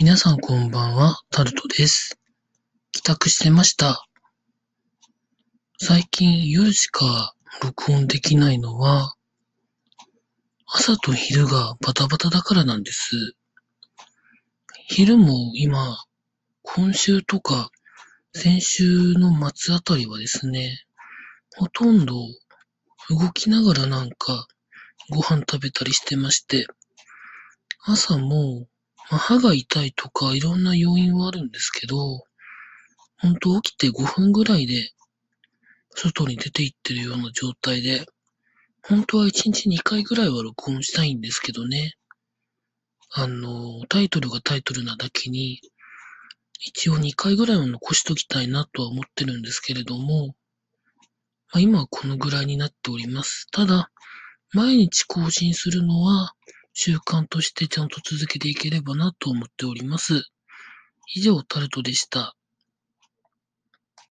[0.00, 2.20] 皆さんこんばんは、タルトです。
[2.92, 4.06] 帰宅してました。
[5.80, 9.16] 最近夜しか録音できないのは、
[10.66, 13.34] 朝と昼がバタバタだからなんです。
[14.86, 15.98] 昼も今、
[16.62, 17.72] 今週とか
[18.32, 20.84] 先週の末あたりはですね、
[21.56, 22.14] ほとんど
[23.10, 24.46] 動きながらなんか
[25.10, 26.68] ご飯食べたりしてまして、
[27.84, 28.68] 朝も
[29.10, 32.24] まあ、歯が痛いとかいろんな要因はあるんですけど、
[33.20, 34.92] ほんと起きて5分ぐらいで
[35.94, 38.06] 外に出て行ってるような状態で、
[38.82, 41.96] 本当は1日2回ぐらいは録音したいんですけどね。
[43.10, 45.60] あの、タイトルがタイトルなだけに、
[46.60, 50.34] 一応2回ぐらいは残しときたいなとは思ってるんですけれども、ま
[51.54, 53.48] あ、今はこのぐらいになっております。
[53.50, 53.90] ただ、
[54.52, 56.34] 毎日更新するのは
[56.80, 60.22] 習慣としてちゃんと続けていければなと思っております。
[61.12, 62.36] 以上、タルトでした。